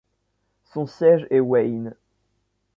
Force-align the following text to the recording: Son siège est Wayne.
Son 0.63 0.87
siège 0.87 1.27
est 1.29 1.39
Wayne. 1.39 1.93